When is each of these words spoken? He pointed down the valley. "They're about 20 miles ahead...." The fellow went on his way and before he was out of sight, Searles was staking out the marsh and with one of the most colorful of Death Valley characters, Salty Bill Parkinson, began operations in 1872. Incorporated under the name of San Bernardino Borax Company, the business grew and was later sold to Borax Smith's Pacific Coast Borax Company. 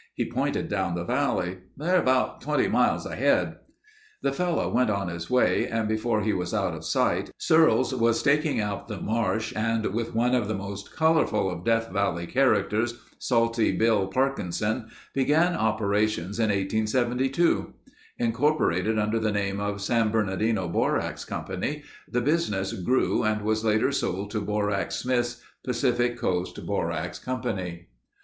He 0.15 0.27
pointed 0.27 0.67
down 0.67 0.95
the 0.95 1.03
valley. 1.05 1.57
"They're 1.77 1.99
about 2.01 2.41
20 2.41 2.67
miles 2.69 3.05
ahead...." 3.05 3.57
The 4.23 4.33
fellow 4.33 4.67
went 4.67 4.89
on 4.89 5.09
his 5.09 5.29
way 5.29 5.67
and 5.67 5.87
before 5.87 6.21
he 6.23 6.33
was 6.33 6.55
out 6.55 6.73
of 6.73 6.83
sight, 6.83 7.29
Searles 7.37 7.93
was 7.93 8.19
staking 8.19 8.59
out 8.59 8.87
the 8.87 8.99
marsh 8.99 9.53
and 9.55 9.85
with 9.93 10.15
one 10.15 10.33
of 10.33 10.47
the 10.47 10.55
most 10.55 10.95
colorful 10.95 11.51
of 11.51 11.63
Death 11.63 11.91
Valley 11.91 12.25
characters, 12.25 12.95
Salty 13.19 13.77
Bill 13.77 14.07
Parkinson, 14.07 14.89
began 15.13 15.53
operations 15.53 16.39
in 16.39 16.45
1872. 16.45 17.71
Incorporated 18.17 18.97
under 18.97 19.19
the 19.19 19.31
name 19.31 19.59
of 19.59 19.81
San 19.83 20.09
Bernardino 20.09 20.67
Borax 20.67 21.23
Company, 21.23 21.83
the 22.09 22.21
business 22.21 22.73
grew 22.73 23.21
and 23.21 23.43
was 23.43 23.63
later 23.63 23.91
sold 23.91 24.31
to 24.31 24.41
Borax 24.41 24.95
Smith's 24.95 25.43
Pacific 25.63 26.17
Coast 26.17 26.65
Borax 26.65 27.19
Company. 27.19 27.89